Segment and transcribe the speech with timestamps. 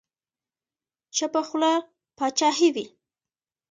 [1.15, 1.71] چپه خوله
[2.17, 2.85] باچاهي وي.